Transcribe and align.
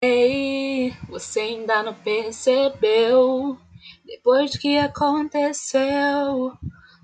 Ei, 0.00 0.94
você 1.08 1.40
ainda 1.40 1.82
não 1.82 1.92
percebeu? 1.92 3.58
Depois 4.04 4.52
do 4.52 4.58
que 4.60 4.78
aconteceu, 4.78 6.52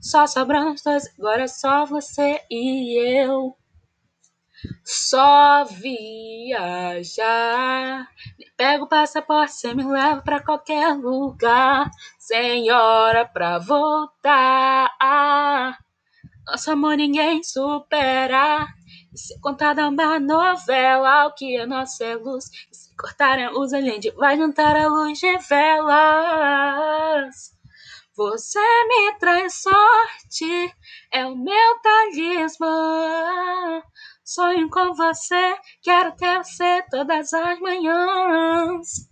só 0.01 0.29
sobramos 0.29 0.81
dois, 0.81 1.13
agora 1.19 1.49
só 1.49 1.85
você 1.85 2.41
e 2.49 2.97
eu. 3.21 3.57
Só 4.85 5.65
viajar. 5.65 7.19
Pega 8.57 8.85
o 8.85 8.89
passaporte, 8.89 9.55
você 9.55 9.75
me 9.75 9.83
leva 9.83 10.23
pra 10.23 10.41
qualquer 10.41 10.95
lugar. 10.95 11.91
Sem 12.17 12.71
hora 12.71 13.27
pra 13.27 13.59
voltar. 13.59 14.89
Nosso 16.47 16.71
amor 16.71 16.97
ninguém 16.97 17.43
supera. 17.43 18.69
Se 19.15 19.41
contar 19.41 19.79
uma 19.79 20.19
novela, 20.19 21.27
o 21.27 21.35
que 21.35 21.57
é 21.57 21.65
nossa 21.65 22.05
é 22.05 22.17
luz. 22.17 22.47
E 22.71 22.75
se 22.75 22.97
cortarem 22.97 23.45
a 23.45 23.51
luz, 23.51 23.73
a 23.73 23.81
gente 23.81 24.11
vai 24.13 24.37
juntar 24.37 24.75
a 24.75 24.89
luz 24.89 25.21
de 25.21 25.39
velas. 25.39 27.55
Você 28.17 28.59
me 28.59 29.13
traz 29.19 29.55
sorte, 29.55 30.75
é 31.13 31.25
o 31.27 31.37
meu 31.37 31.81
talismã. 31.81 33.83
Sonho 34.25 34.69
com 34.69 34.93
você, 34.95 35.57
quero 35.81 36.17
ter 36.17 36.39
você 36.39 36.83
todas 36.91 37.33
as 37.33 37.61
manhãs. 37.61 39.09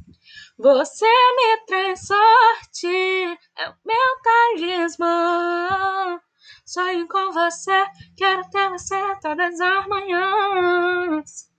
Você 0.59 1.07
me 1.07 1.66
traz 1.66 2.07
sorte, 2.07 3.38
é 3.57 3.69
o 3.69 3.74
meu 3.84 4.21
talismã. 4.24 6.21
Sonho 6.65 7.09
com 7.09 7.33
você, 7.33 7.87
quero 8.16 8.48
ter 8.51 8.71
você 8.71 9.16
todas 9.21 9.61
as 9.61 9.87
manhãs. 9.89 11.52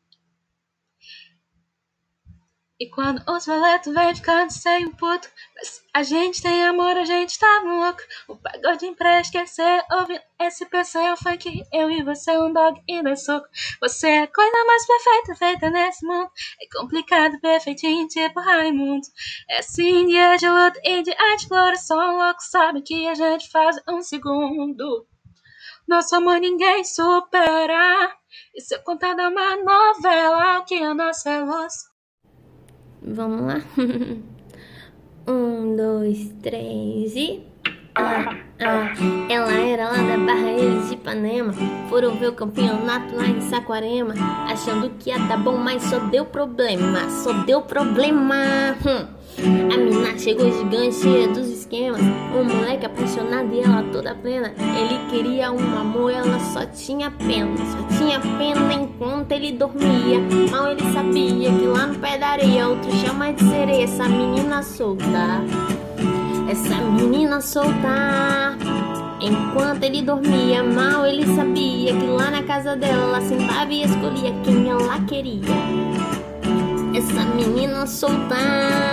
E 2.83 2.89
quando 2.89 3.23
os 3.31 3.45
violetos 3.45 3.93
vêm 3.93 4.13
ficando 4.13 4.51
sem 4.51 4.87
um 4.87 4.91
puto, 4.91 5.29
a 5.93 6.03
gente 6.03 6.41
tem 6.41 6.65
amor, 6.65 6.97
a 6.97 7.05
gente 7.05 7.39
tá 7.39 7.61
louco. 7.63 8.01
O 8.27 8.35
pagode 8.35 8.93
pra 8.95 9.21
esquecer, 9.21 9.85
ouve 9.89 10.19
esse 10.37 10.65
PC 10.65 10.99
é 10.99 11.13
o 11.13 11.15
funk, 11.15 11.63
eu 11.71 11.89
e 11.89 12.03
você 12.03 12.37
um 12.37 12.51
dog 12.51 12.83
e 12.85 13.01
dois 13.01 13.23
soco. 13.23 13.47
Você 13.79 14.09
é 14.09 14.23
a 14.23 14.27
coisa 14.27 14.65
mais 14.65 14.85
perfeita 14.85 15.35
feita 15.35 15.69
nesse 15.69 16.05
mundo. 16.05 16.29
É 16.61 16.77
complicado, 16.77 17.39
perfeitinho, 17.39 18.05
tipo 18.09 18.41
Raimundo. 18.41 19.07
É 19.49 19.59
assim, 19.59 20.05
dia 20.05 20.35
de 20.35 20.49
luta 20.49 20.81
e 20.83 21.03
de 21.03 21.15
exploração, 21.35 22.17
louco, 22.17 22.41
sabe 22.41 22.81
que 22.81 23.07
a 23.07 23.15
gente 23.15 23.49
faz 23.49 23.77
um 23.87 24.01
segundo. 24.01 25.07
Nosso 25.87 26.17
amor 26.17 26.41
ninguém 26.41 26.83
supera. 26.83 28.13
E 28.53 28.59
se 28.59 28.75
eu 28.75 28.83
contar 28.83 29.15
uma 29.15 29.55
novela, 29.55 30.59
o 30.59 30.65
que 30.65 30.75
é 30.75 30.93
nossa 30.93 31.45
luz? 31.45 31.92
Vamos 33.05 33.41
lá? 33.41 33.61
um, 35.27 35.75
dois, 35.75 36.33
três 36.41 37.15
e. 37.15 37.43
Ah, 37.95 38.35
ah. 38.59 38.93
Ela 39.29 39.51
era 39.51 39.89
lá 39.89 39.97
da 39.97 40.17
Barra, 40.17 40.87
de 40.87 40.93
Ipanema. 40.93 41.53
Foram 41.89 42.15
ver 42.15 42.29
o 42.29 42.33
campeonato 42.33 43.15
lá 43.15 43.25
em 43.25 43.41
Saquarema. 43.41 44.13
Achando 44.47 44.89
que 44.97 45.09
ia 45.09 45.19
dar 45.19 45.37
bom, 45.37 45.57
mas 45.57 45.83
só 45.83 45.99
deu 45.99 46.25
problema. 46.25 47.09
Só 47.09 47.33
deu 47.43 47.61
problema. 47.61 48.35
Hum. 48.85 49.23
A 49.73 49.77
mina 49.77 50.17
chegou 50.17 50.51
gigante, 50.51 50.95
cheia 50.95 51.27
dos 51.27 51.52
esquemas. 51.73 52.01
Um 52.01 52.43
moleque 52.43 52.85
apaixonado 52.85 53.53
e 53.53 53.61
ela 53.61 53.83
toda 53.91 54.13
plena. 54.15 54.53
Ele 54.57 54.99
queria 55.09 55.51
um 55.51 55.79
amor, 55.79 56.11
ela 56.11 56.39
só 56.39 56.65
tinha 56.65 57.09
pena. 57.11 57.55
Só 57.57 57.97
tinha 57.97 58.19
pena 58.19 58.73
enquanto 58.73 59.31
ele 59.31 59.53
dormia. 59.53 60.19
Mal 60.51 60.71
ele 60.71 60.93
sabia 60.93 61.51
que 61.51 61.65
lá 61.65 61.87
no 61.87 61.95
pé 61.95 62.17
da 62.17 62.27
areia 62.29 62.69
outro 62.69 62.91
chama 62.97 63.33
de 63.33 63.43
sereia. 63.43 63.83
Essa 63.83 64.07
menina 64.07 64.61
solta, 64.61 65.41
essa 66.49 66.75
menina 66.75 67.41
solta. 67.41 68.57
Enquanto 69.19 69.83
ele 69.83 70.01
dormia, 70.01 70.63
mal 70.63 71.05
ele 71.05 71.25
sabia 71.33 71.95
que 71.95 72.05
lá 72.07 72.29
na 72.29 72.43
casa 72.43 72.75
dela 72.75 73.03
ela 73.03 73.21
sentava 73.21 73.71
e 73.71 73.83
escolhia 73.83 74.33
quem 74.43 74.69
ela 74.69 74.99
queria. 75.05 75.41
Essa 76.93 77.23
menina 77.33 77.87
solta 77.87 78.35
vai 78.35 78.92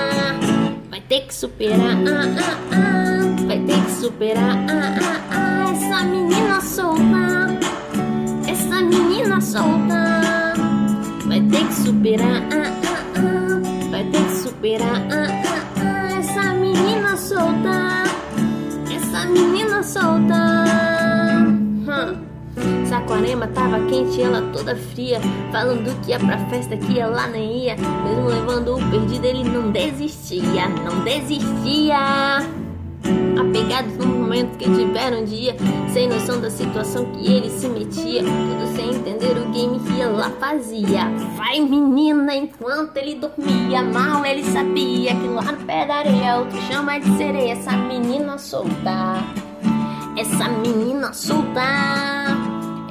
ter 1.11 1.27
que 1.27 1.35
superar. 1.35 1.99
Ah, 2.07 2.23
ah, 2.39 2.77
ah, 2.77 3.47
vai 3.49 3.59
ter 3.67 3.85
que 3.85 3.91
superar. 4.01 4.57
Ah, 4.71 4.95
ah, 5.03 5.21
ah, 5.33 5.73
essa 5.73 6.05
menina 6.05 6.61
solta. 6.61 7.25
Essa 8.47 8.81
menina 8.81 9.41
solta 9.41 10.55
vai 11.27 11.41
ter 11.41 11.67
que 11.67 11.75
superar. 11.75 12.43
Ah, 12.53 12.71
ah, 12.87 13.03
ah, 13.17 13.91
vai 13.91 14.05
ter 14.05 14.23
que 14.23 14.37
superar. 14.37 15.03
Ah, 15.11 15.27
ah, 15.51 15.65
ah, 15.83 16.19
essa 16.21 16.55
menina 16.55 17.17
solta. 17.17 18.05
Essa 18.95 19.25
menina 19.27 19.83
solta. 19.83 20.90
Saquarema 22.89 23.47
tava 23.49 23.81
quente, 23.87 24.21
ela 24.21 24.43
toda 24.53 24.75
fria, 24.77 25.21
falando 25.53 25.95
que 26.03 26.11
ia 26.11 26.19
pra 26.19 26.39
festa 26.47 26.77
que 26.77 26.99
ela 26.99 27.27
nem 27.29 27.65
ia. 27.65 27.77
Mesmo 27.77 28.27
levando 28.27 28.77
o 28.77 28.91
perdido, 28.91 29.25
ele 29.25 29.45
não 29.45 29.71
desistia, 29.71 30.69
não 30.69 31.05
desistia. 31.05 31.97
Apegados 33.41 33.97
no 33.97 34.07
momento 34.07 34.57
que 34.59 34.65
tiveram 34.65 35.21
um 35.21 35.25
dia, 35.25 35.57
sem 35.93 36.09
noção 36.09 36.41
da 36.41 36.51
situação 36.51 37.05
que 37.07 37.33
ele 37.33 37.51
se 37.51 37.69
metia, 37.69 38.23
tudo 38.23 38.77
sem 38.77 38.91
entender 38.91 39.37
o 39.39 39.51
game 39.51 39.81
que 39.81 40.01
ela 40.01 40.31
fazia. 40.39 41.09
Vai 41.37 41.61
menina, 41.61 42.35
enquanto 42.35 42.97
ele 42.97 43.17
dormia, 43.17 43.83
mal 43.83 44.25
ele 44.25 44.45
sabia 44.45 45.15
que 45.15 45.29
lá 45.29 45.43
no 45.43 45.59
pé 45.65 45.87
da 45.87 45.97
areia 45.97 46.39
outro 46.39 46.61
chama 46.63 46.99
de 46.99 47.17
sereia. 47.17 47.53
Essa 47.53 47.73
menina 47.73 48.39
solta, 48.39 49.25
essa 50.17 50.49
menina 50.49 51.13
solta. 51.13 52.40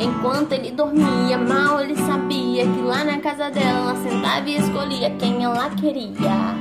Enquanto 0.01 0.53
ele 0.53 0.71
dormia, 0.71 1.37
mal 1.37 1.81
ele 1.81 1.93
sabia 1.97 2.63
que 2.63 2.81
lá 2.81 3.03
na 3.03 3.19
casa 3.19 3.51
dela 3.51 3.91
ela 3.91 3.95
sentava 3.97 4.49
e 4.49 4.55
escolhia 4.55 5.09
quem 5.19 5.43
ela 5.43 5.69
queria. 5.71 6.55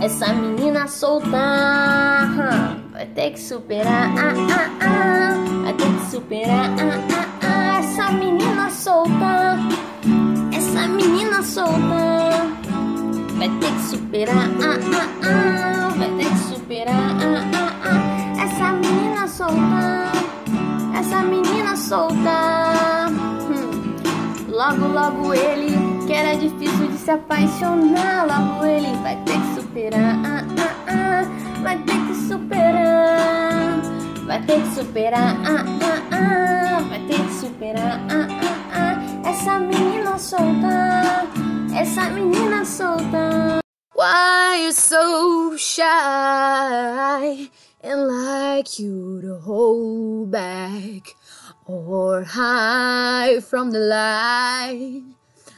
Essa 0.00 0.32
menina 0.32 0.88
solta 0.88 1.36
vai 2.92 3.04
ter 3.14 3.32
que 3.32 3.40
superar, 3.40 4.10
ah, 4.16 4.32
ah, 4.50 4.70
ah, 4.80 5.62
vai 5.64 5.74
ter 5.74 5.92
que 5.92 6.10
superar, 6.10 6.70
ah, 6.70 6.98
ah, 7.12 7.46
ah. 7.46 7.78
essa 7.78 8.10
menina 8.12 8.70
solta, 8.70 9.58
essa 10.56 10.88
menina 10.88 11.42
solta 11.42 12.56
vai 13.36 13.50
ter 13.50 13.70
que 13.70 13.82
superar, 13.82 14.48
vai 15.98 16.10
ter 16.16 16.30
que 16.30 16.38
superar, 16.54 17.16
essa 18.42 18.72
menina 18.72 19.28
solta 19.28 20.20
essa 21.00 21.22
menina 21.22 21.49
solta. 21.90 23.08
Hum. 23.50 23.96
Logo, 24.48 24.86
logo 24.86 25.34
ele, 25.34 25.74
que 26.06 26.12
era 26.12 26.36
difícil 26.36 26.86
de 26.86 26.98
se 26.98 27.10
apaixonar. 27.10 28.26
Logo 28.28 28.64
ele 28.64 28.94
vai 29.02 29.16
ter 29.24 29.40
que 29.40 29.60
superar. 29.60 30.14
Ah, 30.24 30.44
ah, 30.58 30.74
ah. 30.86 31.22
Vai 31.62 31.78
ter 31.78 31.98
que 32.06 32.14
superar. 32.28 33.80
Vai 34.24 34.40
ter 34.42 34.62
que 34.62 34.74
superar. 34.76 35.36
Ah, 35.44 35.64
ah, 35.82 36.00
ah. 36.12 36.80
Vai 36.88 37.00
ter 37.08 37.20
que 37.26 37.34
superar. 37.34 38.00
Ah, 38.08 38.28
ah, 38.46 38.58
ah. 38.72 39.28
Essa 39.28 39.58
menina 39.58 40.16
solta. 40.16 41.26
Essa 41.74 42.08
menina 42.10 42.64
solta. 42.64 43.58
Why 43.96 44.64
you 44.64 44.72
so 44.72 45.56
shy? 45.58 47.50
And 47.82 48.06
like 48.08 48.78
you 48.78 49.20
to 49.22 49.36
hold 49.38 50.30
back 50.30 51.16
or 51.64 52.24
hide 52.24 53.42
from 53.42 53.70
the 53.70 53.78
light. 53.78 55.02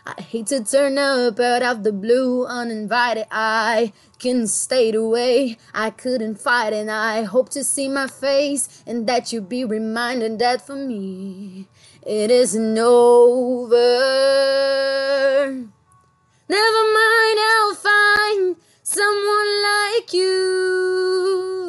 I 0.05 0.21
hate 0.21 0.47
to 0.49 0.65
turn 0.65 0.99
up 0.99 1.39
out 1.39 1.63
of 1.63 1.85
the 1.85 1.93
blue 1.93 2.45
uninvited. 2.47 3.27
I 3.31 3.93
couldn't 4.19 4.49
stay 4.49 4.93
away. 4.93 5.59
I 5.75 5.91
couldn't 5.91 6.41
fight, 6.41 6.73
and 6.73 6.91
I 6.91 7.23
hope 7.23 7.51
to 7.51 7.63
see 7.63 7.89
my 7.89 8.09
face 8.09 8.83
and 8.87 9.07
that 9.07 9.33
you 9.33 9.41
be 9.41 9.65
reminded 9.65 10.39
that 10.41 10.67
for 10.67 10.77
me 10.77 11.69
it 12.05 12.31
isn't 12.31 12.79
over. 12.79 13.77
Never 16.49 16.85
mind, 16.93 17.39
I'll 17.39 17.75
find 17.75 18.57
someone 18.83 19.63
like 19.63 20.13
you 20.13 21.62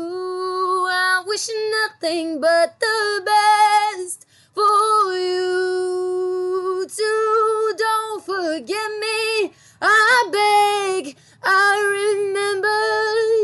wishing 1.33 1.71
nothing 1.81 2.39
but 2.39 2.79
the 2.79 3.23
best 3.25 4.27
for 4.53 5.15
you 5.15 6.85
too. 6.87 7.73
Don't 7.75 8.23
forget 8.23 8.91
me, 9.01 9.51
I 9.81 10.29
beg. 10.31 11.15
I 11.43 11.71
remember 11.97 12.81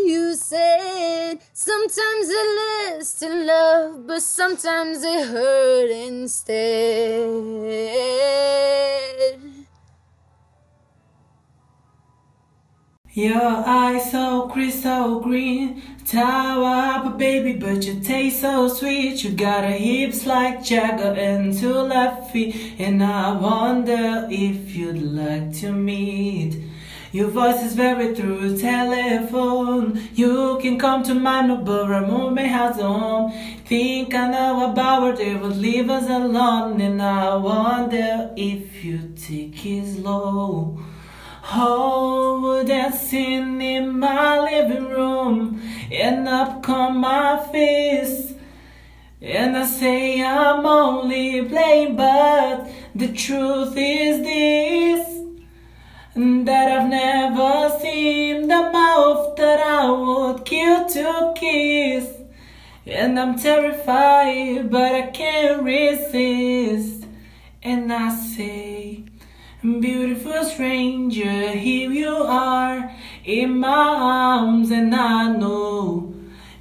you 0.07 0.35
said 0.35 1.39
sometimes 1.53 2.29
it 2.29 2.47
leads 2.59 3.13
to 3.21 3.29
love, 3.43 4.05
but 4.05 4.21
sometimes 4.21 5.01
it 5.03 5.27
hurt 5.27 5.89
instead. 5.89 6.59
Your 13.19 13.67
eyes 13.67 14.11
so 14.11 14.47
crystal 14.47 15.19
green, 15.19 15.81
tower 16.07 17.03
up, 17.03 17.17
baby, 17.17 17.51
but 17.51 17.85
you 17.85 17.99
taste 17.99 18.39
so 18.39 18.69
sweet. 18.69 19.25
You 19.25 19.31
got 19.31 19.65
a 19.65 19.73
hips 19.73 20.25
like 20.25 20.63
Jagger 20.63 21.19
and 21.19 21.53
two 21.53 21.73
left 21.73 22.31
feet, 22.31 22.55
and 22.79 23.03
I 23.03 23.33
wonder 23.33 24.25
if 24.31 24.73
you'd 24.73 25.01
like 25.01 25.53
to 25.55 25.73
meet. 25.73 26.63
Your 27.11 27.27
voice 27.27 27.61
is 27.61 27.73
very 27.73 28.15
through 28.15 28.57
telephone. 28.57 30.01
You 30.13 30.57
can 30.61 30.79
come 30.79 31.03
to 31.03 31.13
my 31.13 31.41
remove 31.45 32.35
my 32.35 32.47
house 32.47 32.79
home. 32.79 33.33
Think 33.65 34.15
I 34.15 34.31
know 34.31 34.71
about 34.71 35.01
where 35.01 35.17
they 35.17 35.35
would 35.35 35.57
leave 35.57 35.89
us 35.89 36.09
alone, 36.09 36.79
and 36.79 37.01
I 37.01 37.35
wonder 37.35 38.31
if 38.37 38.81
you 38.81 39.11
take 39.17 39.65
it 39.65 39.95
slow. 39.97 40.79
Oh, 41.51 42.63
dancing 42.63 43.59
in 43.59 43.97
my 43.97 44.39
living 44.39 44.87
room, 44.89 45.61
and 45.91 46.27
up 46.27 46.61
come 46.61 46.97
my 46.97 47.43
fist. 47.51 48.35
And 49.19 49.57
I 49.57 49.65
say 49.65 50.23
I'm 50.23 50.65
only 50.65 51.43
playing, 51.43 51.95
but 51.95 52.69
the 52.93 53.11
truth 53.13 53.73
is 53.75 54.21
this 54.21 55.19
that 56.15 56.71
I've 56.71 56.89
never 56.89 57.79
seen 57.79 58.47
the 58.47 58.69
mouth 58.71 59.35
that 59.37 59.59
I 59.59 59.89
would 59.89 60.45
kill 60.45 60.87
to 60.87 61.33
kiss. 61.35 62.13
And 62.85 63.19
I'm 63.19 63.37
terrified, 63.37 64.69
but 64.69 64.93
I 64.93 65.07
can't 65.11 65.63
resist. 65.63 67.05
And 67.63 67.91
I 67.91 68.15
say, 68.15 69.05
Beautiful 69.61 70.45
stranger, 70.45 71.49
here 71.51 71.91
you 71.91 72.07
are 72.07 72.93
in 73.25 73.59
my 73.59 73.67
arms, 73.67 74.71
and 74.71 74.95
I 74.95 75.35
know 75.35 76.13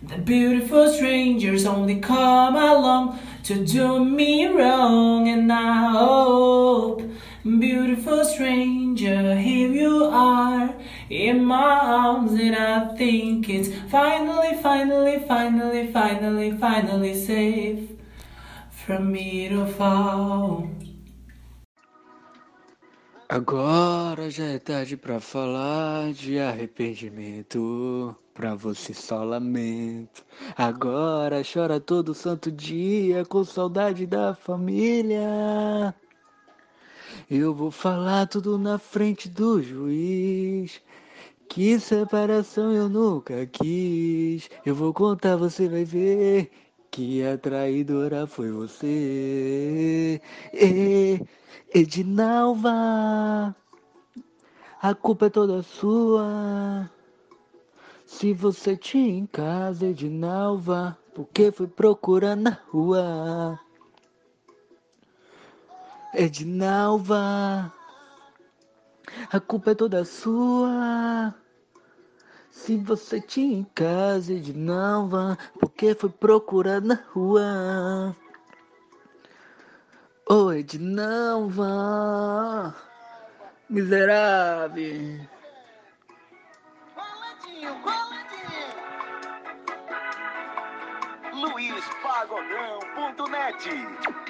the 0.02 0.18
beautiful 0.18 0.92
strangers 0.92 1.64
only 1.64 2.00
come 2.00 2.56
along 2.56 3.20
to 3.44 3.64
do 3.64 4.04
me 4.04 4.48
wrong, 4.48 5.28
and 5.28 5.52
I 5.52 5.92
hope, 5.92 7.02
beautiful 7.44 8.24
stranger, 8.24 9.36
here 9.36 9.70
you 9.70 10.02
are 10.02 10.74
in 11.08 11.44
my 11.44 11.78
arms, 11.78 12.32
and 12.32 12.56
I 12.56 12.96
think 12.96 13.48
it's 13.48 13.68
finally, 13.92 14.60
finally, 14.60 15.20
finally, 15.20 15.92
finally, 15.92 16.50
finally 16.50 17.14
safe 17.14 17.90
from 18.72 19.12
me 19.12 19.48
to 19.50 19.66
fall. 19.66 20.68
Agora 23.30 24.30
já 24.30 24.44
é 24.44 24.58
tarde 24.58 24.96
pra 24.96 25.20
falar 25.20 26.14
de 26.14 26.38
arrependimento. 26.38 28.16
Pra 28.32 28.54
você 28.54 28.94
só 28.94 29.22
lamento. 29.22 30.24
Agora 30.56 31.42
chora 31.44 31.78
todo 31.78 32.14
santo 32.14 32.50
dia 32.50 33.26
com 33.26 33.44
saudade 33.44 34.06
da 34.06 34.34
família. 34.34 35.94
Eu 37.30 37.52
vou 37.52 37.70
falar 37.70 38.26
tudo 38.28 38.56
na 38.56 38.78
frente 38.78 39.28
do 39.28 39.62
juiz. 39.62 40.80
Que 41.50 41.78
separação 41.78 42.72
eu 42.72 42.88
nunca 42.88 43.44
quis. 43.44 44.48
Eu 44.64 44.74
vou 44.74 44.94
contar, 44.94 45.36
você 45.36 45.68
vai 45.68 45.84
ver. 45.84 46.50
Que 46.90 47.24
a 47.24 47.38
traidora 47.38 48.26
foi 48.26 48.50
você. 48.50 50.20
E, 50.52 51.20
Edinalva, 51.74 53.54
a 54.80 54.94
culpa 54.94 55.26
é 55.26 55.30
toda 55.30 55.62
sua. 55.62 56.90
Se 58.06 58.32
você 58.32 58.76
tinha 58.76 59.18
em 59.18 59.26
casa, 59.26 59.86
Edinalva, 59.86 60.98
por 61.14 61.26
que 61.26 61.52
foi 61.52 61.66
procurar 61.66 62.36
na 62.36 62.58
rua? 62.70 63.60
Edinalva, 66.14 67.72
a 69.30 69.40
culpa 69.40 69.72
é 69.72 69.74
toda 69.74 70.04
sua. 70.04 71.34
Se 72.58 72.76
você 72.76 73.18
tinha 73.20 73.60
em 73.60 73.64
casa, 73.64 74.32
Edinalva, 74.32 75.38
por 75.58 75.70
que 75.70 75.94
foi 75.94 76.10
procurar 76.10 76.82
na 76.82 77.02
rua? 77.14 78.14
Ô, 80.28 80.52
Edinalva, 80.52 81.64
miserável. 83.70 85.20
Coladinho, 86.94 87.74
coladinho. 87.80 88.74
LuizPagodão.net 91.32 94.27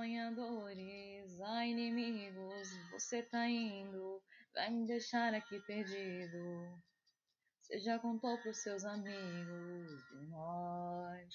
Sonhadores, 0.00 1.38
a 1.42 1.66
inimigos, 1.66 2.68
você 2.90 3.22
tá 3.22 3.46
indo, 3.46 4.18
vai 4.54 4.70
me 4.70 4.86
deixar 4.86 5.34
aqui 5.34 5.60
perdido. 5.66 6.82
Você 7.60 7.78
já 7.80 7.98
contou 7.98 8.38
pros 8.38 8.62
seus 8.62 8.82
amigos 8.82 10.08
de 10.08 10.26
nós. 10.28 11.34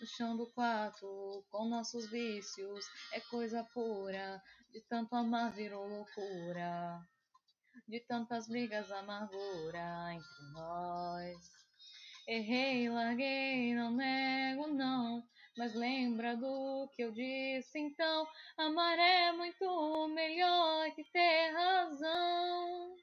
No 0.00 0.06
chão 0.06 0.36
do 0.36 0.46
quarto, 0.52 1.44
com 1.50 1.68
nossos 1.68 2.08
vícios, 2.08 2.86
é 3.12 3.18
coisa 3.18 3.64
pura. 3.74 4.40
De 4.70 4.80
tanto 4.82 5.16
amar 5.16 5.50
virou 5.50 5.88
loucura. 5.88 7.04
De 7.88 7.98
tantas 7.98 8.46
brigas, 8.46 8.92
amargura 8.92 10.14
entre 10.14 10.52
nós. 10.52 11.36
Errei, 12.28 12.88
larguei, 12.88 13.74
não 13.74 13.90
nego, 13.90 14.68
não. 14.68 15.28
Mas 15.60 15.74
lembra 15.74 16.34
do 16.38 16.88
que 16.96 17.02
eu 17.02 17.12
disse 17.12 17.78
então: 17.78 18.26
amar 18.56 18.98
é 18.98 19.30
muito 19.32 20.08
melhor 20.08 20.90
que 20.94 21.04
ter 21.04 21.50
razão. 21.50 22.96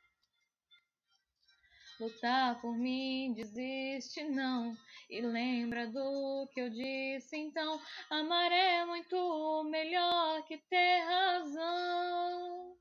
Lutar 2.00 2.60
por 2.60 2.76
mim, 2.76 3.32
desiste 3.36 4.24
não. 4.24 4.76
E 5.08 5.22
lembra 5.22 5.86
do 5.86 6.50
que 6.52 6.62
eu 6.62 6.72
disse 6.72 7.38
então: 7.38 7.80
amar 8.10 8.52
é 8.52 8.86
muito 8.86 9.64
melhor 9.70 10.44
que 10.48 10.58
ter 10.58 11.02
razão. 11.02 12.76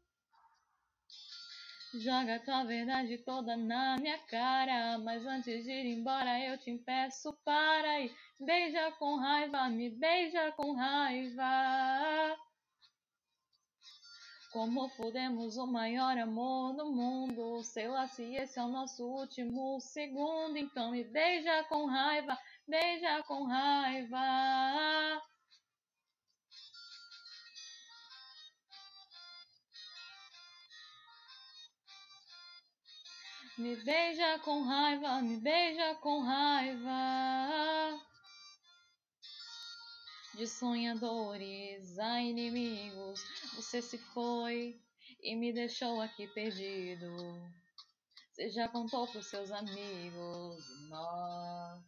Joga 1.99 2.39
tua 2.41 2.65
verdade 2.65 3.19
toda 3.19 3.57
na 3.57 3.97
minha 3.97 4.19
cara. 4.27 4.99
Mas 4.99 5.25
antes 5.25 5.65
de 5.65 5.71
ir 5.71 5.99
embora, 5.99 6.39
eu 6.41 6.59
te 6.59 6.77
peço 6.79 7.33
para 7.45 8.01
ir. 8.01 8.15
Beija 8.39 8.93
com 8.93 9.17
raiva, 9.17 9.69
me 9.69 9.89
beija 9.91 10.53
com 10.53 10.75
raiva. 10.75 12.37
Como 14.53 14.89
fudemos 14.91 15.57
o 15.57 15.67
maior 15.67 16.19
amor 16.19 16.75
do 16.75 16.93
mundo. 16.93 17.63
Sei 17.63 17.89
lá 17.89 18.07
se 18.07 18.23
esse 18.35 18.59
é 18.59 18.63
o 18.63 18.69
nosso 18.69 19.05
último 19.05 19.81
segundo. 19.81 20.59
Então 20.59 20.91
me 20.91 21.05
beija 21.05 21.65
com 21.65 21.87
raiva, 21.87 22.39
beija 22.67 23.23
com 23.23 23.45
raiva. 23.45 25.23
Me 33.59 33.75
beija 33.75 34.39
com 34.41 34.65
raiva, 34.65 35.23
me 35.23 35.39
beija 35.39 35.95
com 36.03 36.21
raiva. 36.21 37.99
De 40.35 40.47
sonhadores 40.47 41.99
a 41.99 42.21
inimigos, 42.21 43.19
você 43.55 43.81
se 43.81 43.97
foi 44.13 44.79
e 45.23 45.35
me 45.35 45.55
deixou 45.55 46.03
aqui 46.03 46.27
perdido. 46.29 47.17
Você 48.35 48.51
já 48.51 48.69
contou 48.69 49.07
pros 49.07 49.27
seus 49.31 49.51
amigos 49.51 50.63
nós. 50.91 51.83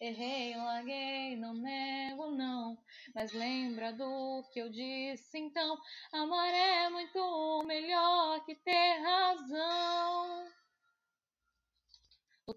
Errei, 0.00 0.56
larguei, 0.56 1.36
não 1.36 1.54
nego, 1.54 2.32
não. 2.32 2.76
Mas 3.14 3.32
lembra 3.32 3.92
do 3.92 4.42
que 4.52 4.58
eu 4.58 4.68
disse 4.68 5.38
então: 5.38 5.78
amar 6.12 6.52
é 6.52 6.90
muito 6.90 7.62
melhor 7.68 8.44
que 8.44 8.56
ter 8.56 8.98
razão. 8.98 10.51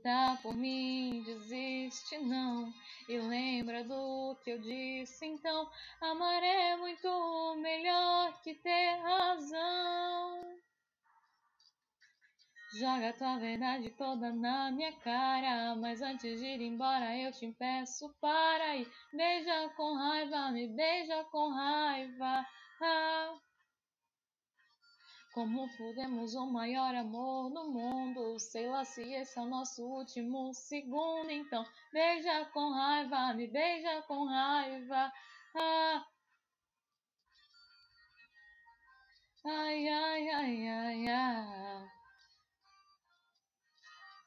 Lutar 0.06 0.40
por 0.44 0.56
mim, 0.56 1.24
desiste 1.26 2.20
não. 2.20 2.72
E 3.10 3.18
lembra 3.18 3.84
do 3.84 4.38
que 4.44 4.52
eu 4.52 4.62
disse 4.62 5.26
então: 5.26 5.68
amar 6.00 6.44
é 6.44 6.78
muito 6.78 7.56
melhor 7.60 8.40
que 8.44 8.54
ter 8.54 9.00
razão. 9.02 10.60
Joga 12.78 13.14
tua 13.14 13.40
verdade 13.40 13.90
toda 13.98 14.32
na 14.32 14.70
minha 14.70 14.94
cara. 15.00 15.76
Mas 15.76 16.04
antes 16.04 16.40
de 16.40 16.46
ir 16.46 16.62
embora, 16.62 17.18
eu 17.18 17.32
te 17.32 17.52
peço 17.54 18.08
para 18.22 18.76
ir. 18.76 18.88
Beija 19.12 19.70
com 19.76 19.96
raiva, 19.96 20.52
me 20.52 20.68
beija 20.68 21.24
com 21.32 21.50
raiva. 21.50 22.46
Ah. 22.80 23.40
Como 25.34 25.68
fudemos 25.70 26.36
o 26.36 26.46
maior 26.46 26.94
amor 26.94 27.50
do 27.50 27.72
mundo. 27.72 28.25
Sei 28.40 28.68
lá 28.68 28.84
se 28.86 29.02
esse 29.02 29.38
é 29.38 29.42
o 29.42 29.46
nosso 29.46 29.84
último 29.84 30.54
segundo. 30.54 31.30
Então, 31.30 31.66
beija 31.92 32.46
com 32.54 32.72
raiva, 32.72 33.34
me 33.34 33.48
beija 33.48 34.02
com 34.04 34.26
raiva. 34.26 35.12
Ah. 35.56 36.06
Ai, 39.46 39.88
ai, 39.88 40.30
ai, 40.30 40.68
ai, 40.68 41.08
ai. 41.08 41.88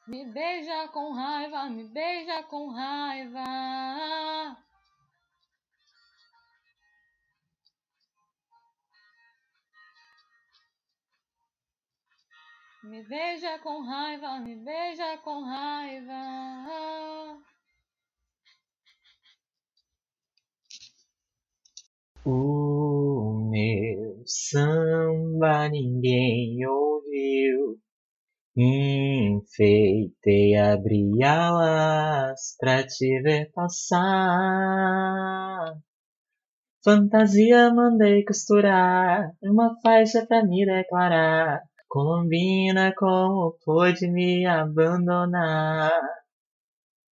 Me 0.07 0.25
beija 0.25 0.87
com 0.87 1.11
raiva, 1.13 1.69
me 1.69 1.83
beija 1.83 2.41
com 2.43 2.69
raiva. 2.69 3.43
Me 12.89 13.03
beija 13.03 13.59
com 13.59 13.83
raiva, 13.83 14.39
me 14.39 14.55
beija 14.55 15.15
com 15.23 15.43
raiva. 15.43 17.37
O 22.25 23.47
meu 23.51 24.23
samba 24.25 25.69
ninguém 25.69 26.65
ouviu. 26.65 27.79
Enfeitei, 28.57 30.55
abri 30.55 31.23
alas 31.23 32.55
pra 32.57 32.87
te 32.87 33.21
ver 33.21 33.51
passar. 33.51 33.99
Fantasia 36.83 37.71
mandei 37.71 38.25
costurar 38.25 39.31
uma 39.43 39.79
faixa 39.83 40.25
pra 40.25 40.43
me 40.43 40.65
declarar. 40.65 41.68
Colombina, 41.89 42.93
como 42.95 43.57
pôde 43.65 44.07
me 44.07 44.45
abandonar? 44.45 45.91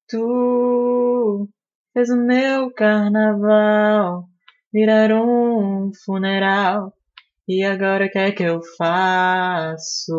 Tu 0.07 1.49
fez 1.93 2.09
o 2.11 2.15
meu 2.15 2.71
carnaval 2.71 4.29
virar 4.71 5.11
um 5.11 5.91
funeral. 6.05 6.93
E 7.47 7.63
agora 7.63 8.05
o 8.05 8.09
que 8.09 8.19
é 8.19 8.31
que 8.31 8.43
eu 8.43 8.61
faço? 8.77 10.13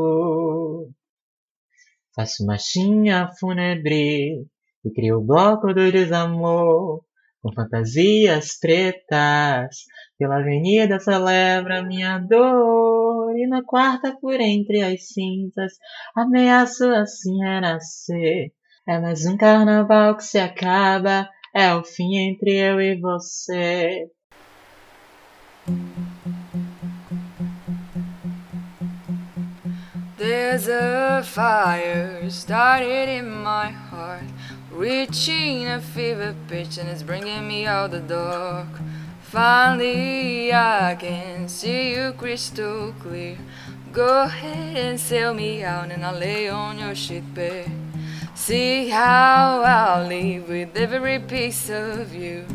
Faço 2.16 2.44
marchinha 2.44 3.30
fúnebre 3.38 4.44
e 4.84 4.90
crio 4.92 5.18
o 5.18 5.24
bloco 5.24 5.72
do 5.72 5.92
desamor. 5.92 7.04
Com 7.40 7.52
fantasias 7.52 8.58
pretas, 8.58 9.84
pela 10.18 10.38
avenida 10.38 10.98
celebra 10.98 11.82
minha 11.82 12.18
dor. 12.18 13.36
E 13.36 13.46
na 13.46 13.62
quarta, 13.62 14.16
por 14.20 14.40
entre 14.40 14.82
as 14.82 15.08
cinzas, 15.08 15.72
ameaço 16.14 16.84
assim 16.90 17.38
renascer. 17.38 18.52
É 18.86 18.98
mais 18.98 19.24
um 19.26 19.36
carnaval 19.36 20.16
que 20.16 20.24
se 20.24 20.38
acaba, 20.38 21.28
é 21.54 21.72
o 21.74 21.84
fim 21.84 22.16
entre 22.16 22.50
eu 22.56 22.80
e 22.80 22.98
você. 23.00 24.10
There's 30.16 30.68
a 30.68 31.22
fire 31.22 32.28
started 32.28 33.08
in 33.08 33.30
my 33.30 33.70
heart, 33.70 34.24
reaching 34.72 35.68
a 35.68 35.80
fever 35.80 36.34
pitch, 36.48 36.78
and 36.78 36.88
it's 36.88 37.04
bringing 37.04 37.46
me 37.46 37.66
out 37.66 37.92
the 37.92 38.00
dark. 38.00 38.68
Finally, 39.30 40.54
I 40.54 40.96
can 40.98 41.48
see 41.48 41.94
you 41.94 42.14
crystal 42.16 42.94
clear. 42.98 43.36
Go 43.92 44.22
ahead 44.22 44.74
and 44.78 44.98
sail 44.98 45.34
me 45.34 45.62
out, 45.62 45.90
and 45.90 46.02
I'll 46.02 46.18
lay 46.18 46.48
on 46.48 46.78
your 46.78 46.94
ship 46.94 47.24
bed. 47.34 47.70
See 48.34 48.88
how 48.88 49.60
I'll 49.60 50.06
leave 50.06 50.48
with 50.48 50.74
every 50.74 51.18
piece 51.18 51.68
of 51.68 52.14
you. 52.14 52.46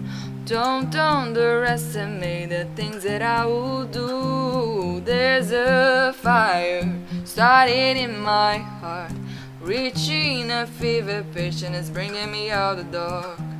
Don't 0.46 0.96
underestimate 0.96 2.50
the 2.50 2.66
things 2.76 3.04
that 3.04 3.22
I 3.22 3.46
will 3.46 3.86
do. 3.86 5.00
There's 5.06 5.52
a 5.52 6.12
fire 6.18 6.92
started 7.24 7.98
in 7.98 8.18
my 8.18 8.58
heart, 8.58 9.12
reaching 9.62 10.50
a 10.50 10.66
fever 10.66 11.24
pitch, 11.36 11.62
and 11.62 11.76
it's 11.76 11.92
bringing 11.92 12.32
me 12.32 12.50
out 12.50 12.78
the 12.78 12.84
dark. 12.86 13.53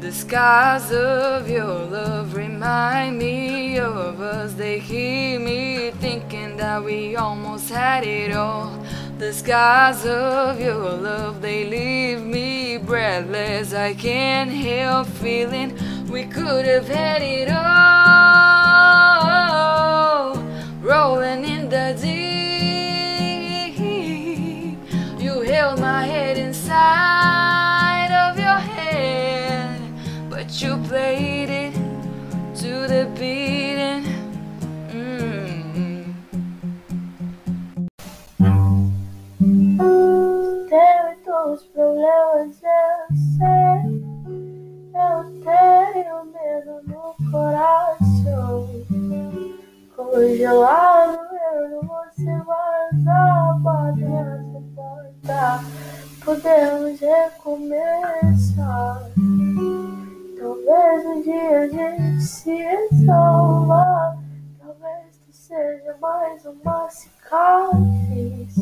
The 0.00 0.12
skies 0.12 0.92
of 0.92 1.50
your 1.50 1.66
love 1.86 2.36
remind 2.36 3.18
me 3.18 3.80
of 3.80 4.20
us. 4.20 4.52
They 4.54 4.78
keep 4.78 5.40
me 5.40 5.90
thinking 5.90 6.56
that 6.56 6.84
we 6.84 7.16
almost 7.16 7.68
had 7.68 8.04
it 8.04 8.32
all. 8.32 8.70
The 9.18 9.32
skies 9.32 10.06
of 10.06 10.60
your 10.60 10.92
love, 10.92 11.42
they 11.42 11.64
leave 11.64 12.22
me 12.22 12.76
breathless. 12.78 13.74
I 13.74 13.92
can't 13.94 14.52
help 14.52 15.08
feeling 15.08 15.76
we 16.08 16.26
could 16.26 16.64
have 16.64 16.86
had 16.86 17.20
it 17.20 17.48
all. 17.50 17.58
Rolling 20.80 21.44
in 21.44 21.68
the 21.68 21.98
deep, 22.00 22.27
mais 66.00 66.44
uma 66.44 66.88
cicatriz. 66.90 68.56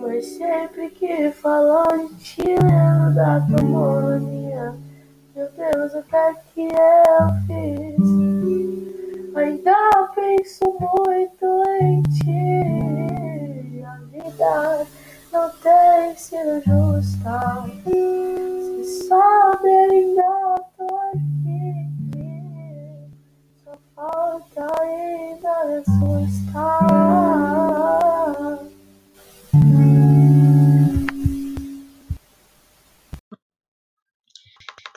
Mas 0.00 0.26
sempre 0.26 0.90
que 0.90 1.30
falo 1.30 2.08
de 2.08 2.14
ti, 2.16 2.42
lembro 2.42 3.14
da 3.14 3.40
tua. 3.40 4.18
Meu 5.36 5.48
Deus, 5.52 5.94
o 5.94 6.02
que 6.02 6.16
é 6.16 6.34
que 6.54 6.62
eu 6.62 7.28
fiz? 7.46 8.00
Ainda 9.36 10.10
penso 10.14 10.64
muito 10.80 11.46
em 11.80 12.02
ti. 12.02 13.82
A 13.84 13.96
vida 14.10 14.86
não 15.32 15.50
tem 15.62 16.16
sido 16.16 16.60
justa. 16.66 17.64
Se 17.84 19.06
sabe, 19.06 19.68
ainda 19.68 20.64
tô 20.76 20.84
aqui. 20.84 21.39
Só 24.00 24.40
falta 24.54 24.80
ainda 24.80 25.52
assustar. 25.78 26.80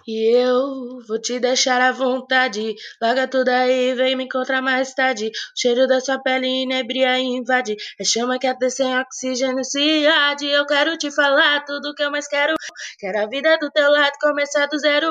E 0.07 0.35
eu 0.35 0.99
vou 1.07 1.19
te 1.19 1.39
deixar 1.39 1.81
à 1.81 1.91
vontade. 1.91 2.75
Larga 3.01 3.27
tudo 3.27 3.49
aí, 3.49 3.93
vem 3.95 4.15
me 4.15 4.25
encontrar 4.25 4.61
mais 4.61 4.93
tarde. 4.93 5.27
O 5.27 5.59
cheiro 5.59 5.87
da 5.87 5.99
sua 6.01 6.21
pele 6.21 6.47
inebria 6.63 7.19
e 7.19 7.23
invade. 7.23 7.75
É 7.99 8.03
chama 8.03 8.37
que 8.37 8.47
até 8.47 8.69
sem 8.69 8.97
oxigênio 8.99 9.63
se 9.63 10.05
arde. 10.07 10.47
Eu 10.47 10.65
quero 10.65 10.97
te 10.97 11.09
falar 11.11 11.63
tudo 11.65 11.93
que 11.95 12.03
eu 12.03 12.11
mais 12.11 12.27
quero. 12.27 12.53
Quero 12.99 13.19
a 13.19 13.27
vida 13.27 13.57
do 13.57 13.69
teu 13.71 13.89
lado 13.89 14.13
começar 14.19 14.67
do 14.67 14.77
zero. 14.77 15.09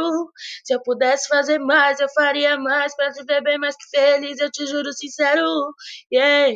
Se 0.64 0.74
eu 0.74 0.82
pudesse 0.82 1.28
fazer 1.28 1.58
mais, 1.58 2.00
eu 2.00 2.08
faria 2.10 2.56
mais. 2.58 2.94
Pra 2.94 3.10
te 3.10 3.24
ver 3.24 3.42
bem 3.42 3.58
mais 3.58 3.76
que 3.76 3.88
feliz, 3.90 4.38
eu 4.40 4.50
te 4.50 4.66
juro 4.66 4.92
sincero. 4.92 5.44
Yeah. 6.12 6.54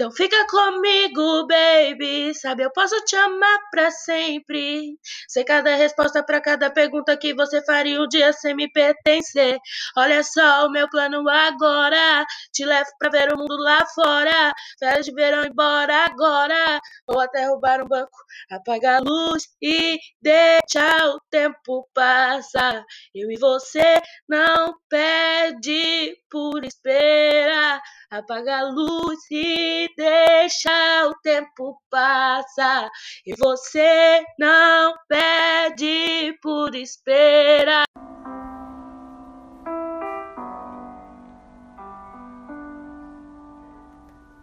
Então 0.00 0.10
fica 0.12 0.46
comigo, 0.46 1.46
baby. 1.46 2.34
Sabe, 2.34 2.62
eu 2.62 2.72
posso 2.72 2.98
te 3.04 3.14
amar 3.16 3.58
pra 3.70 3.90
sempre. 3.90 4.98
Sei 5.28 5.44
cada 5.44 5.76
resposta 5.76 6.24
pra 6.24 6.40
cada 6.40 6.70
pergunta 6.70 7.14
que 7.18 7.34
você 7.34 7.62
faria 7.62 8.00
um 8.00 8.08
dia 8.08 8.32
sem 8.32 8.56
me 8.56 8.66
pertencer. 8.72 9.58
Olha 9.98 10.22
só 10.22 10.66
o 10.66 10.70
meu 10.70 10.88
plano 10.88 11.28
agora. 11.28 12.24
Te 12.50 12.64
levo 12.64 12.88
pra 12.98 13.10
ver 13.10 13.30
o 13.34 13.36
mundo 13.36 13.54
lá 13.58 13.84
fora. 13.94 14.54
Férias 14.78 15.04
de 15.04 15.12
verão 15.12 15.44
embora 15.44 16.06
agora. 16.06 16.80
Ou 17.06 17.20
até 17.20 17.44
roubar 17.44 17.82
um 17.82 17.86
banco. 17.86 18.16
Apagar 18.50 19.02
a 19.02 19.04
luz 19.04 19.48
e 19.60 19.98
deixar 20.22 21.10
o 21.10 21.20
tempo 21.28 21.86
passar. 21.92 22.82
Eu 23.14 23.30
e 23.30 23.36
você 23.38 24.00
não 24.26 24.74
perde 24.88 26.16
por 26.30 26.64
esperar. 26.64 27.82
Apaga 28.10 28.58
a 28.58 28.62
luz 28.62 29.20
e 29.30 29.88
deixa 29.96 31.06
o 31.06 31.14
tempo 31.22 31.80
passar. 31.88 32.90
E 33.24 33.36
você 33.36 34.24
não 34.36 34.96
perde 35.08 36.36
por 36.42 36.74
esperar. 36.74 37.84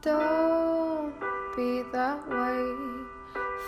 Don't 0.02 1.14
be 1.58 1.84
that 1.92 2.26
way. 2.30 3.08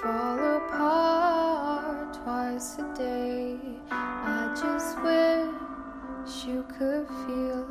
Fall 0.01 0.39
apart 0.60 2.13
twice 2.24 2.79
a 2.79 2.84
day. 2.94 3.60
I 3.91 4.53
just 4.56 4.98
wish 5.03 6.46
you 6.46 6.63
could 6.77 7.06
feel 7.25 7.65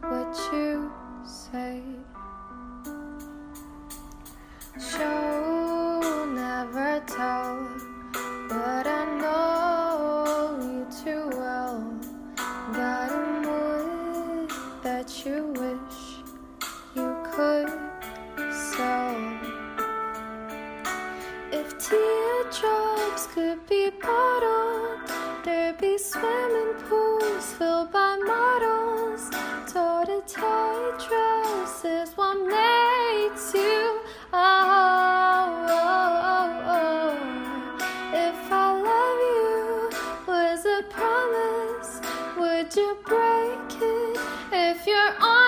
what 0.00 0.34
you 0.50 0.90
say. 1.24 1.82
It? 43.52 44.18
If 44.52 44.86
you're 44.86 45.14
honest, 45.20 45.41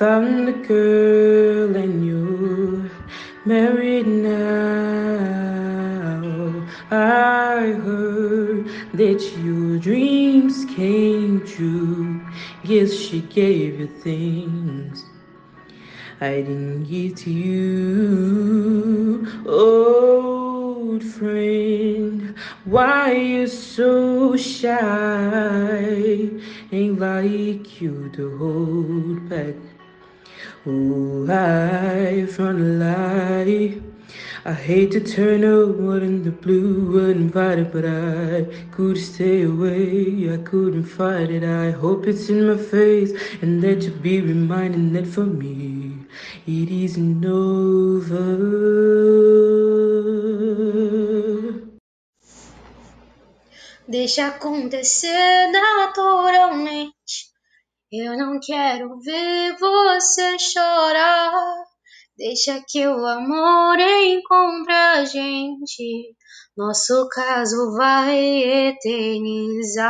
found 0.00 0.48
a 0.48 0.52
girl 0.66 1.76
and 1.76 2.06
you're 2.06 2.90
married 3.44 4.06
now. 4.06 4.32
I 6.90 7.76
heard 7.84 8.66
that 8.94 9.20
your 9.44 9.78
dreams 9.78 10.64
came 10.74 11.46
true. 11.46 12.18
Yes, 12.64 12.94
she 12.94 13.20
gave 13.20 13.78
you 13.78 13.88
things 13.88 15.04
I 16.22 16.40
didn't 16.48 16.84
give 16.84 17.16
to 17.16 17.30
you, 17.30 19.26
old 19.46 21.04
friend. 21.04 22.34
Why 22.64 23.12
you 23.12 23.46
so 23.46 24.34
shy? 24.34 26.30
Ain't 26.72 26.98
like 26.98 27.82
you 27.82 28.08
to 28.14 28.38
hold 28.38 29.28
back. 29.28 29.56
Oh, 30.66 31.24
from 32.26 32.60
the 32.60 32.84
light. 32.84 33.82
I 34.44 34.52
hate 34.52 34.90
to 34.92 35.00
turn 35.00 35.40
what 35.86 36.02
in 36.02 36.22
the 36.22 36.30
blue 36.30 37.00
uninvited, 37.10 37.72
but 37.72 37.86
I 37.86 38.44
could 38.70 38.98
stay 38.98 39.44
away. 39.44 40.30
I 40.30 40.36
couldn't 40.36 40.84
fight 40.84 41.30
it. 41.30 41.44
I 41.44 41.70
hope 41.70 42.06
it's 42.06 42.28
in 42.28 42.46
my 42.46 42.58
face 42.58 43.12
and 43.40 43.62
that 43.62 43.84
you 43.84 43.90
be 43.90 44.20
reminded 44.20 44.92
that 44.92 45.06
for 45.06 45.24
me 45.24 46.04
it 46.46 46.68
isn't 46.70 47.24
over. 47.24 48.36
Deixa 53.88 54.26
acontecer 54.26 55.50
naturalmente. 55.50 57.29
Eu 57.92 58.16
não 58.16 58.38
quero 58.38 59.00
ver 59.00 59.56
você 59.58 60.38
chorar. 60.38 61.32
Deixa 62.16 62.62
que 62.68 62.86
o 62.86 63.04
amor 63.04 63.80
encontre 63.80 64.72
a 64.72 65.04
gente. 65.04 66.14
Nosso 66.56 67.08
caso 67.08 67.74
vai 67.76 68.16
eternizar. 68.68 69.80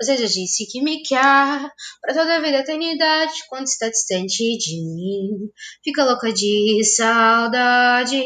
Você 0.00 0.16
já 0.16 0.26
disse 0.26 0.66
que 0.70 0.82
me 0.82 1.02
quer 1.02 1.70
pra 2.00 2.14
toda 2.14 2.36
a 2.36 2.40
vida 2.40 2.58
e 2.58 2.60
eternidade 2.60 3.32
quando 3.48 3.66
está 3.66 3.88
distante 3.88 4.56
de 4.58 4.80
mim. 4.82 5.50
Fica 5.84 6.04
louca 6.04 6.32
de 6.32 6.82
saudade 6.84 8.22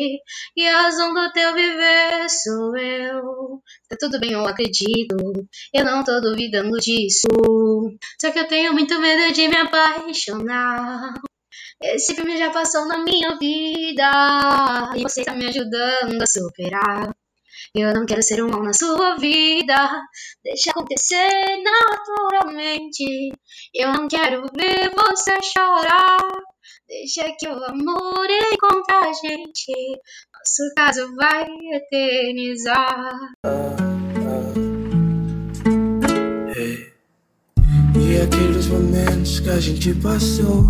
e 0.57 0.67
a 0.69 0.83
razão 0.83 1.13
do 1.13 1.33
teu 1.33 1.55
viver 1.55 2.29
sou 2.29 2.77
eu. 2.77 3.63
Tá 3.89 3.97
tudo 3.99 4.19
bem, 4.21 4.33
eu 4.33 4.47
acredito. 4.47 5.17
Eu 5.73 5.85
não 5.85 6.05
tô 6.05 6.21
duvidando 6.21 6.77
disso. 6.79 7.29
Só 8.21 8.31
que 8.31 8.39
eu 8.39 8.49
tenho 8.49 8.73
muito 8.73 8.99
medo 9.01 9.33
de 9.33 9.49
me 9.49 9.57
apaixonar. 9.57 11.15
Esse 11.83 12.15
filme 12.15 12.39
já 12.39 12.51
passou 12.51 12.87
na 12.87 12.99
minha 13.05 13.37
vida 13.37 14.11
e 14.97 15.03
você 15.03 15.21
está 15.21 15.35
me 15.35 15.47
ajudando 15.47 16.23
a 16.23 16.27
superar. 16.27 17.15
Eu 17.77 17.93
não 17.93 18.07
quero 18.07 18.23
ser 18.23 18.41
um 18.41 18.49
mal 18.49 18.63
na 18.63 18.73
sua 18.73 19.17
vida. 19.17 19.75
Deixa 20.45 20.71
acontecer 20.71 21.29
naturalmente. 21.61 23.33
Eu 23.75 23.93
não 23.93 24.07
quero 24.07 24.43
ver 24.57 24.93
você 24.95 25.43
chorar. 25.43 26.21
Deixa 26.87 27.25
que 27.37 27.49
o 27.49 27.65
amor 27.65 28.29
encontre 28.53 28.95
a 28.95 29.13
gente. 29.13 29.73
Nosso 30.33 30.75
caso 30.77 31.17
vai 31.17 31.47
eternizar. 31.73 33.19
Aqueles 38.23 38.67
momentos 38.67 39.41
que 39.41 39.51
a 39.51 39.61
gente 39.61 39.95
passou. 39.95 40.67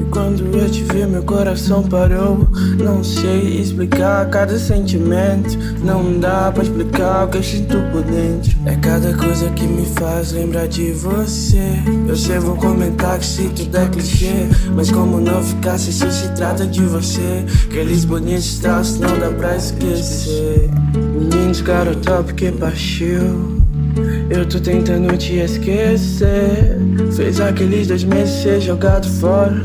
E 0.00 0.04
quando 0.10 0.44
eu 0.56 0.70
te 0.70 0.82
vi, 0.84 1.04
meu 1.06 1.22
coração 1.22 1.82
parou. 1.82 2.48
Não 2.82 3.02
sei 3.02 3.60
explicar 3.60 4.28
cada 4.30 4.58
sentimento. 4.58 5.58
Não 5.84 6.18
dá 6.18 6.50
pra 6.52 6.62
explicar 6.62 7.26
o 7.26 7.28
que 7.28 7.38
eu 7.38 7.42
sinto 7.42 7.76
por 7.92 8.02
dentro. 8.02 8.56
É 8.66 8.76
cada 8.76 9.12
coisa 9.14 9.50
que 9.50 9.66
me 9.66 9.84
faz 9.86 10.32
lembrar 10.32 10.66
de 10.68 10.92
você. 10.92 11.82
Eu 12.06 12.16
sei, 12.16 12.38
vou 12.38 12.56
comentar 12.56 13.18
que 13.18 13.26
se 13.26 13.48
tudo 13.48 13.76
é 13.76 13.86
clichê. 13.88 14.46
Mas 14.74 14.90
como 14.90 15.20
não 15.20 15.42
ficar 15.42 15.78
se 15.78 15.90
isso 15.90 16.10
se 16.10 16.28
trata 16.34 16.66
de 16.66 16.82
você? 16.82 17.44
Aqueles 17.70 18.04
bonitos 18.04 18.58
traços 18.58 19.00
não 19.00 19.18
dá 19.18 19.30
pra 19.30 19.56
esquecer. 19.56 20.70
Meninos, 20.94 21.60
garota, 21.60 22.22
que 22.34 22.52
partiu. 22.52 23.63
Eu 24.30 24.46
tô 24.46 24.58
tentando 24.60 25.16
te 25.16 25.34
esquecer. 25.36 26.78
Fez 27.14 27.40
aqueles 27.40 27.86
dois 27.86 28.04
meses 28.04 28.42
ser 28.42 28.60
jogado 28.60 29.08
fora. 29.20 29.62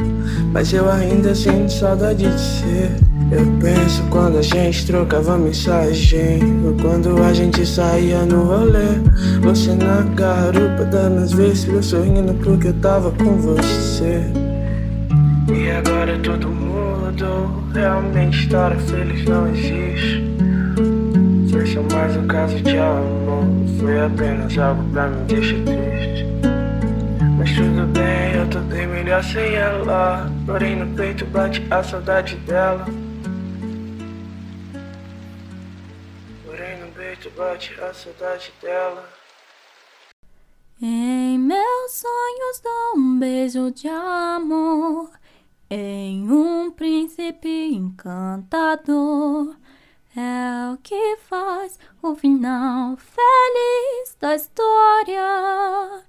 Mas 0.52 0.74
eu 0.74 0.90
ainda 0.90 1.34
sinto 1.34 1.72
saudade 1.72 2.28
de 2.30 2.40
ser. 2.40 2.92
Eu 3.32 3.46
penso 3.62 4.04
quando 4.10 4.38
a 4.38 4.42
gente 4.42 4.86
trocava 4.86 5.38
mensagem. 5.38 6.40
Ou 6.66 6.74
quando 6.76 7.22
a 7.24 7.34
gente 7.34 7.66
saía 7.66 8.26
no 8.26 8.44
rolê. 8.44 9.00
Você 9.42 9.74
na 9.74 10.02
garupa 10.16 10.86
dando 10.86 11.24
as 11.24 11.32
vezes 11.32 11.68
eu 11.68 11.82
sorrindo 11.82 12.34
porque 12.36 12.68
eu 12.68 12.74
tava 12.74 13.12
com 13.12 13.38
você. 13.38 14.24
E 15.52 15.72
agora 15.72 16.18
tudo 16.20 16.50
muda. 16.50 16.70
mudou. 17.12 17.64
Realmente 17.74 18.40
história 18.40 18.78
feliz 18.80 19.26
não 19.26 19.48
existe. 19.54 20.29
Mais 21.92 22.16
um 22.18 22.28
caso 22.28 22.60
de 22.62 22.78
amor. 22.78 23.46
Foi 23.80 24.06
apenas 24.06 24.58
algo 24.58 24.84
pra 24.92 25.08
me 25.08 25.26
deixar 25.26 25.64
triste. 25.64 26.26
Mas 27.38 27.52
tudo 27.54 27.86
bem, 27.94 28.36
eu 28.36 28.50
tô 28.50 28.60
bem 28.60 28.88
melhor 28.88 29.24
sem 29.24 29.56
ela. 29.56 30.30
Porém 30.46 30.76
no 30.76 30.96
peito 30.96 31.26
bate 31.28 31.66
a 31.72 31.82
saudade 31.82 32.36
dela. 32.38 32.86
Porém 36.46 36.80
no 36.82 36.92
peito 36.92 37.32
bate 37.38 37.80
a 37.82 37.94
saudade 37.94 38.52
dela. 38.62 39.08
Em 40.82 41.38
meus 41.38 41.92
sonhos 41.92 42.62
dou 42.62 42.98
um 42.98 43.20
beijo 43.20 43.72
de 43.72 43.88
amor 43.88 45.10
em 45.70 46.30
um 46.32 46.72
príncipe 46.72 47.74
encantador. 47.74 49.56
É 50.16 50.74
o 50.74 50.78
que 50.78 51.18
faz 51.18 51.80
o 52.02 52.16
final 52.16 52.98
feliz 52.98 54.16
da 54.20 54.36
história. 54.36 56.04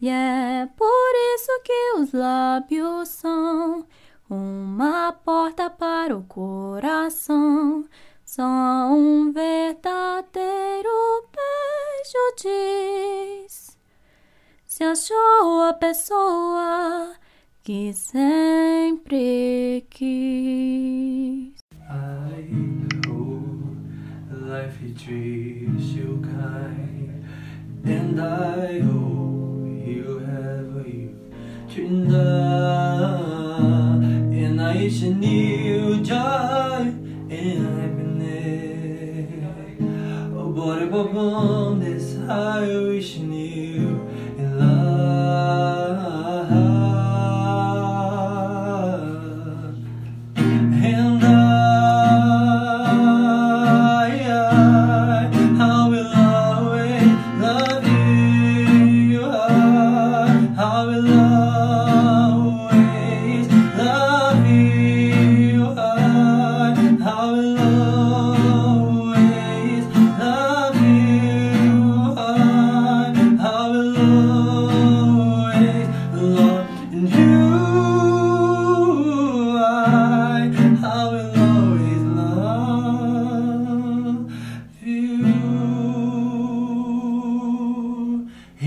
E 0.00 0.08
é 0.08 0.68
por 0.76 1.12
isso 1.34 1.60
que 1.64 1.92
os 1.98 2.12
lábios 2.12 3.08
são 3.08 3.86
uma 4.28 5.12
porta 5.12 5.70
para 5.70 6.16
o 6.16 6.24
coração. 6.24 7.84
Só 8.24 8.42
um 8.42 9.32
verdadeiro 9.32 10.88
beijo 11.32 12.34
diz 12.42 13.76
se 14.76 14.84
achou 14.84 15.62
a 15.62 15.72
pessoa 15.72 17.14
que 17.62 17.94
sempre 17.94 19.86
quis. 19.88 21.54
Life 24.46 24.78
treats 24.94 25.86
you 25.86 26.20
kind, 26.22 27.24
and 27.84 28.20
I 28.20 28.78
hope 28.78 29.66
you 29.84 30.20
have 30.20 30.76
a 30.76 31.10
tonight, 31.74 32.14
and 34.32 34.60
I 34.60 34.74
you 35.02 35.02
new 35.14 36.00
joy. 36.00 36.94
And 37.28 37.66
happiness. 37.80 39.32
Oh, 40.36 40.50
boy, 40.52 40.86
on 41.18 41.80
this 41.80 42.16
I 42.28 42.60
wish 42.68 43.16
you 43.16 43.22